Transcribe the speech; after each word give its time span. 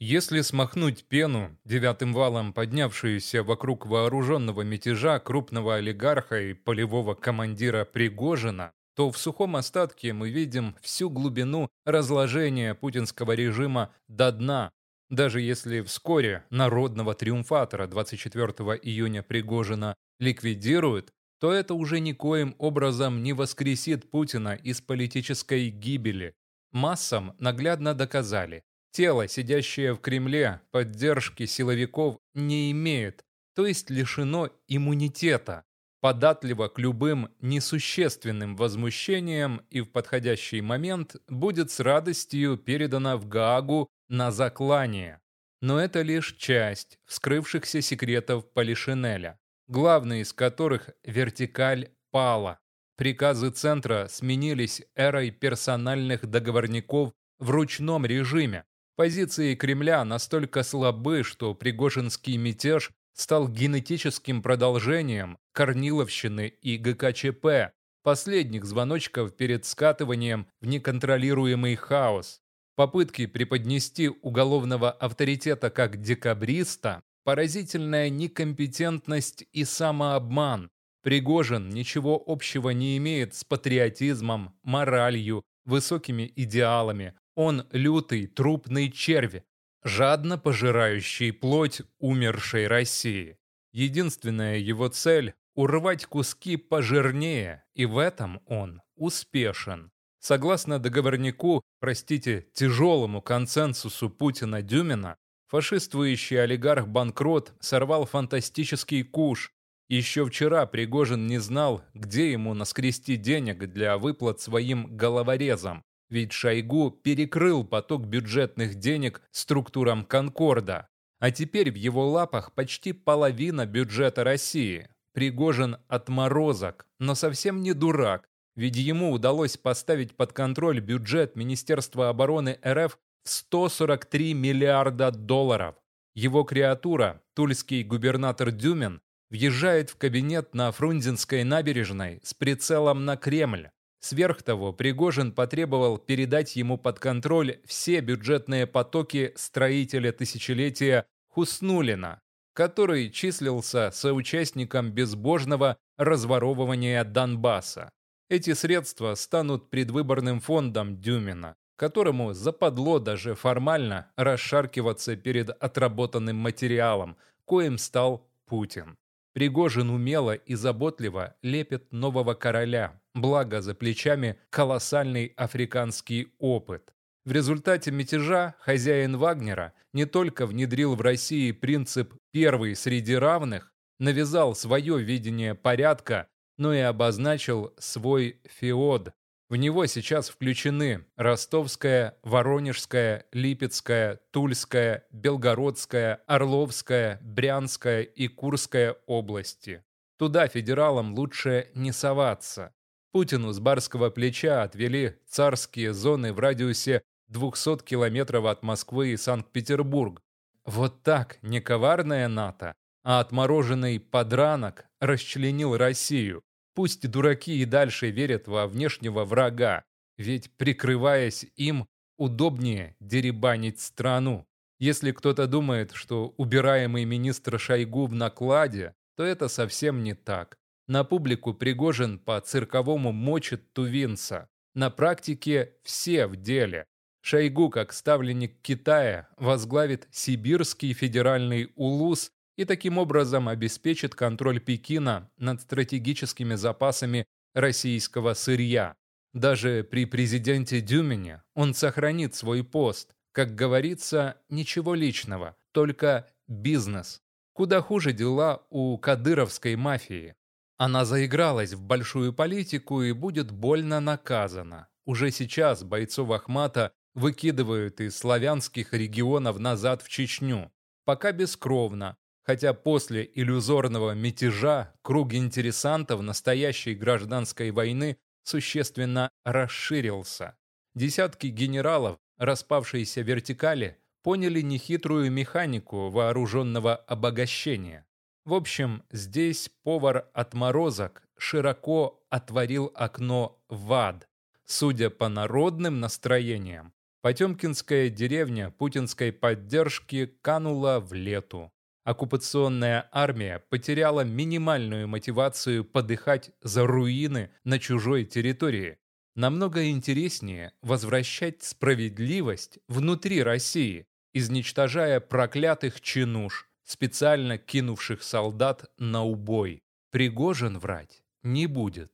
Если 0.00 0.42
смахнуть 0.42 1.04
пену, 1.04 1.56
девятым 1.64 2.12
валом 2.12 2.52
поднявшуюся 2.52 3.42
вокруг 3.42 3.84
вооруженного 3.84 4.62
мятежа 4.62 5.18
крупного 5.18 5.74
олигарха 5.74 6.40
и 6.40 6.54
полевого 6.54 7.14
командира 7.14 7.84
Пригожина, 7.84 8.70
то 8.94 9.10
в 9.10 9.18
сухом 9.18 9.56
остатке 9.56 10.12
мы 10.12 10.30
видим 10.30 10.76
всю 10.82 11.10
глубину 11.10 11.68
разложения 11.84 12.76
путинского 12.76 13.32
режима 13.32 13.92
до 14.06 14.30
дна, 14.30 14.70
даже 15.10 15.40
если 15.40 15.80
вскоре 15.80 16.44
народного 16.50 17.14
триумфатора 17.14 17.88
24 17.88 18.46
июня 18.82 19.24
Пригожина 19.24 19.96
ликвидируют, 20.20 21.12
то 21.40 21.52
это 21.52 21.74
уже 21.74 21.98
никоим 21.98 22.54
образом 22.58 23.22
не 23.24 23.32
воскресит 23.32 24.10
Путина 24.10 24.54
из 24.54 24.80
политической 24.80 25.70
гибели. 25.70 26.34
Массам 26.72 27.34
наглядно 27.38 27.94
доказали, 27.94 28.62
Тело, 28.90 29.28
сидящее 29.28 29.94
в 29.94 30.00
Кремле, 30.00 30.60
поддержки 30.70 31.46
силовиков 31.46 32.18
не 32.34 32.70
имеет, 32.72 33.24
то 33.54 33.66
есть 33.66 33.90
лишено 33.90 34.50
иммунитета, 34.66 35.64
податливо 36.00 36.68
к 36.68 36.78
любым 36.78 37.28
несущественным 37.40 38.56
возмущениям 38.56 39.62
и 39.70 39.80
в 39.80 39.90
подходящий 39.90 40.60
момент 40.60 41.16
будет 41.28 41.70
с 41.70 41.80
радостью 41.80 42.56
передано 42.56 43.16
в 43.16 43.26
Гаагу 43.26 43.88
на 44.08 44.30
заклание. 44.30 45.20
Но 45.60 45.80
это 45.80 46.02
лишь 46.02 46.36
часть 46.36 46.98
вскрывшихся 47.06 47.82
секретов 47.82 48.52
Полишинеля, 48.52 49.38
главный 49.66 50.20
из 50.20 50.32
которых 50.32 50.90
вертикаль 51.02 51.90
пала. 52.10 52.60
Приказы 52.96 53.50
Центра 53.50 54.06
сменились 54.08 54.82
эрой 54.94 55.30
персональных 55.30 56.26
договорников 56.26 57.12
в 57.38 57.50
ручном 57.50 58.06
режиме, 58.06 58.64
Позиции 58.98 59.54
Кремля 59.54 60.04
настолько 60.04 60.64
слабы, 60.64 61.22
что 61.22 61.54
Пригожинский 61.54 62.36
мятеж 62.36 62.90
стал 63.12 63.46
генетическим 63.46 64.42
продолжением 64.42 65.38
Корниловщины 65.52 66.48
и 66.48 66.76
ГКЧП, 66.78 67.72
последних 68.02 68.64
звоночков 68.64 69.36
перед 69.36 69.64
скатыванием 69.66 70.48
в 70.60 70.66
неконтролируемый 70.66 71.76
хаос. 71.76 72.40
Попытки 72.74 73.26
преподнести 73.26 74.08
уголовного 74.08 74.90
авторитета 74.90 75.70
как 75.70 76.02
декабриста– 76.02 77.00
поразительная 77.24 78.10
некомпетентность 78.10 79.44
и 79.52 79.64
самообман. 79.64 80.70
Пригожин 81.04 81.68
ничего 81.68 82.20
общего 82.26 82.70
не 82.70 82.96
имеет 82.96 83.36
с 83.36 83.44
патриотизмом, 83.44 84.58
моралью, 84.64 85.44
высокими 85.64 86.32
идеалами, 86.34 87.14
он 87.38 87.68
лютый 87.70 88.26
трупный 88.26 88.90
червь, 88.90 89.44
жадно 89.84 90.38
пожирающий 90.38 91.32
плоть 91.32 91.82
умершей 92.00 92.66
России. 92.66 93.38
Единственная 93.70 94.58
его 94.58 94.88
цель– 94.88 95.34
урвать 95.54 96.04
куски 96.06 96.56
пожирнее, 96.56 97.62
и 97.74 97.86
в 97.86 97.98
этом 97.98 98.40
он 98.46 98.82
успешен. 98.96 99.92
Согласно 100.18 100.80
договорнику, 100.80 101.62
простите, 101.78 102.48
тяжелому 102.54 103.22
консенсусу 103.22 104.10
Путина-Дюмина, 104.10 105.16
фашистующий 105.46 106.42
олигарх-банкрот 106.42 107.52
сорвал 107.60 108.04
фантастический 108.04 109.04
куш. 109.04 109.52
Еще 109.86 110.26
вчера 110.26 110.66
Пригожин 110.66 111.28
не 111.28 111.38
знал, 111.38 111.84
где 111.94 112.32
ему 112.32 112.54
наскрести 112.54 113.14
денег 113.14 113.70
для 113.72 113.96
выплат 113.96 114.40
своим 114.40 114.96
головорезам. 114.96 115.84
Ведь 116.10 116.32
Шойгу 116.32 116.90
перекрыл 116.90 117.64
поток 117.64 118.06
бюджетных 118.06 118.76
денег 118.76 119.22
структурам 119.30 120.04
Конкорда. 120.04 120.88
А 121.18 121.30
теперь 121.30 121.70
в 121.70 121.74
его 121.74 122.08
лапах 122.08 122.54
почти 122.54 122.92
половина 122.92 123.66
бюджета 123.66 124.24
России. 124.24 124.88
Пригожин 125.12 125.78
отморозок, 125.88 126.86
но 126.98 127.14
совсем 127.14 127.62
не 127.62 127.72
дурак, 127.72 128.28
ведь 128.54 128.76
ему 128.76 129.12
удалось 129.12 129.56
поставить 129.56 130.16
под 130.16 130.32
контроль 130.32 130.80
бюджет 130.80 131.36
Министерства 131.36 132.08
обороны 132.08 132.58
РФ 132.66 132.98
в 133.24 133.28
143 133.28 134.34
миллиарда 134.34 135.10
долларов. 135.10 135.74
Его 136.14 136.44
креатура, 136.44 137.22
тульский 137.34 137.82
губернатор 137.82 138.50
Дюмин, 138.50 139.00
въезжает 139.30 139.90
в 139.90 139.96
кабинет 139.96 140.54
на 140.54 140.72
Фрунзенской 140.72 141.44
набережной 141.44 142.20
с 142.24 142.34
прицелом 142.34 143.04
на 143.04 143.16
Кремль. 143.16 143.70
Сверх 144.00 144.42
того, 144.42 144.72
Пригожин 144.72 145.32
потребовал 145.32 145.98
передать 145.98 146.56
ему 146.56 146.78
под 146.78 147.00
контроль 147.00 147.58
все 147.64 148.00
бюджетные 148.00 148.66
потоки 148.66 149.32
строителя 149.36 150.12
тысячелетия 150.12 151.06
Хуснулина, 151.28 152.20
который 152.52 153.10
числился 153.10 153.90
соучастником 153.92 154.92
безбожного 154.92 155.78
разворовывания 155.96 157.02
Донбасса. 157.04 157.90
Эти 158.28 158.52
средства 158.52 159.14
станут 159.14 159.70
предвыборным 159.70 160.40
фондом 160.40 161.00
Дюмина, 161.00 161.56
которому 161.76 162.34
западло 162.34 162.98
даже 162.98 163.34
формально 163.34 164.10
расшаркиваться 164.16 165.16
перед 165.16 165.50
отработанным 165.50 166.36
материалом, 166.36 167.16
коим 167.44 167.78
стал 167.78 168.28
Путин. 168.46 168.96
Пригожин 169.32 169.90
умело 169.90 170.34
и 170.34 170.54
заботливо 170.54 171.36
лепит 171.42 171.92
нового 171.92 172.34
короля, 172.34 173.00
благо 173.20 173.60
за 173.60 173.74
плечами 173.74 174.38
колоссальный 174.50 175.32
африканский 175.36 176.34
опыт. 176.38 176.92
В 177.24 177.32
результате 177.32 177.90
мятежа 177.90 178.54
хозяин 178.60 179.16
Вагнера 179.16 179.74
не 179.92 180.06
только 180.06 180.46
внедрил 180.46 180.94
в 180.94 181.00
России 181.00 181.52
принцип 181.52 182.14
«первый 182.32 182.74
среди 182.74 183.14
равных», 183.14 183.72
навязал 183.98 184.54
свое 184.54 185.02
видение 185.02 185.54
порядка, 185.54 186.28
но 186.56 186.72
и 186.72 186.78
обозначил 186.78 187.74
свой 187.78 188.40
феод, 188.44 189.12
в 189.48 189.56
него 189.56 189.86
сейчас 189.86 190.28
включены 190.28 191.06
Ростовская, 191.16 192.18
Воронежская, 192.22 193.24
Липецкая, 193.32 194.20
Тульская, 194.30 195.06
Белгородская, 195.10 196.20
Орловская, 196.26 197.18
Брянская 197.22 198.02
и 198.02 198.28
Курская 198.28 198.96
области. 199.06 199.82
Туда 200.18 200.48
федералам 200.48 201.14
лучше 201.14 201.70
не 201.74 201.92
соваться. 201.92 202.74
Путину 203.12 203.52
с 203.52 203.60
барского 203.60 204.10
плеча 204.10 204.62
отвели 204.62 205.18
царские 205.26 205.94
зоны 205.94 206.32
в 206.32 206.38
радиусе 206.38 207.02
200 207.28 207.84
километров 207.84 208.44
от 208.44 208.62
Москвы 208.62 209.10
и 209.10 209.16
Санкт-Петербург. 209.16 210.20
Вот 210.64 211.02
так 211.02 211.38
не 211.42 211.60
коварная 211.60 212.28
НАТО, 212.28 212.74
а 213.02 213.20
отмороженный 213.20 213.98
подранок 213.98 214.86
расчленил 215.00 215.76
Россию. 215.76 216.42
Пусть 216.74 217.10
дураки 217.10 217.60
и 217.60 217.64
дальше 217.64 218.10
верят 218.10 218.46
во 218.46 218.66
внешнего 218.66 219.24
врага, 219.24 219.84
ведь, 220.16 220.50
прикрываясь 220.56 221.46
им, 221.56 221.86
удобнее 222.18 222.96
деребанить 223.00 223.80
страну. 223.80 224.46
Если 224.78 225.12
кто-то 225.12 225.46
думает, 225.46 225.92
что 225.92 226.34
убираемый 226.36 227.04
министр 227.04 227.58
Шойгу 227.58 228.06
в 228.06 228.14
накладе, 228.14 228.94
то 229.16 229.24
это 229.24 229.48
совсем 229.48 230.04
не 230.04 230.14
так. 230.14 230.56
На 230.88 231.04
публику 231.04 231.52
Пригожин 231.52 232.18
по-цирковому 232.18 233.12
мочит 233.12 233.74
Тувинца. 233.74 234.48
На 234.74 234.88
практике 234.88 235.74
все 235.82 236.26
в 236.26 236.36
деле. 236.36 236.86
Шойгу, 237.20 237.68
как 237.68 237.92
ставленник 237.92 238.62
Китая, 238.62 239.28
возглавит 239.36 240.08
Сибирский 240.10 240.94
федеральный 240.94 241.72
УЛУС 241.76 242.32
и 242.56 242.64
таким 242.64 242.96
образом 242.96 243.50
обеспечит 243.50 244.14
контроль 244.14 244.60
Пекина 244.60 245.30
над 245.36 245.60
стратегическими 245.60 246.54
запасами 246.54 247.26
российского 247.54 248.32
сырья. 248.32 248.94
Даже 249.34 249.84
при 249.84 250.06
президенте 250.06 250.80
Дюмине 250.80 251.42
он 251.54 251.74
сохранит 251.74 252.34
свой 252.34 252.64
пост. 252.64 253.14
Как 253.32 253.54
говорится, 253.54 254.40
ничего 254.48 254.94
личного, 254.94 255.54
только 255.72 256.30
бизнес. 256.46 257.20
Куда 257.52 257.82
хуже 257.82 258.14
дела 258.14 258.66
у 258.70 258.96
кадыровской 258.96 259.76
мафии. 259.76 260.34
Она 260.78 261.04
заигралась 261.04 261.72
в 261.72 261.82
большую 261.82 262.32
политику 262.32 263.02
и 263.02 263.12
будет 263.12 263.50
больно 263.50 263.98
наказана. 263.98 264.88
Уже 265.04 265.32
сейчас 265.32 265.82
бойцов 265.82 266.30
Ахмата 266.30 266.92
выкидывают 267.14 268.00
из 268.00 268.16
славянских 268.16 268.94
регионов 268.94 269.58
назад 269.58 270.02
в 270.02 270.08
Чечню. 270.08 270.70
Пока 271.04 271.32
бескровно, 271.32 272.16
хотя 272.44 272.74
после 272.74 273.28
иллюзорного 273.34 274.12
мятежа 274.12 274.94
круг 275.02 275.34
интересантов 275.34 276.22
настоящей 276.22 276.94
гражданской 276.94 277.72
войны 277.72 278.18
существенно 278.44 279.30
расширился. 279.44 280.56
Десятки 280.94 281.48
генералов 281.48 282.18
распавшейся 282.36 283.22
вертикали 283.22 283.98
поняли 284.22 284.60
нехитрую 284.60 285.32
механику 285.32 286.08
вооруженного 286.08 286.94
обогащения. 286.94 288.06
В 288.48 288.54
общем, 288.54 289.02
здесь 289.10 289.68
повар-отморозок 289.82 291.22
широко 291.36 292.24
отворил 292.30 292.90
окно 292.94 293.62
в 293.68 293.92
ад. 293.92 294.26
Судя 294.64 295.10
по 295.10 295.28
народным 295.28 296.00
настроениям, 296.00 296.94
Потемкинская 297.20 298.08
деревня 298.08 298.70
путинской 298.70 299.32
поддержки 299.32 300.34
канула 300.40 300.98
в 300.98 301.12
лету. 301.12 301.70
Оккупационная 302.04 303.06
армия 303.12 303.62
потеряла 303.68 304.22
минимальную 304.22 305.06
мотивацию 305.08 305.84
подыхать 305.84 306.50
за 306.62 306.86
руины 306.86 307.50
на 307.64 307.78
чужой 307.78 308.24
территории. 308.24 308.96
Намного 309.34 309.90
интереснее 309.90 310.72
возвращать 310.80 311.62
справедливость 311.62 312.78
внутри 312.88 313.42
России, 313.42 314.06
изничтожая 314.32 315.20
проклятых 315.20 316.00
чинуш, 316.00 316.67
специально 316.88 317.58
кинувших 317.58 318.22
солдат 318.22 318.90
на 318.96 319.22
убой. 319.22 319.82
Пригожин 320.10 320.78
врать 320.78 321.22
не 321.42 321.66
будет. 321.66 322.10